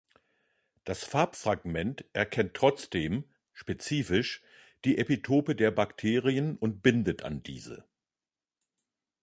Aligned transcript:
Das 0.83 1.03
Fab-Fragment 1.05 2.05
erkennt 2.13 2.55
trotzdem, 2.55 3.23
spezifisch, 3.53 4.41
die 4.83 4.97
Epitope 4.97 5.55
der 5.55 5.69
Bakterien 5.69 6.57
und 6.57 6.81
bindet 6.81 7.21
an 7.21 7.43
diese. 7.43 7.87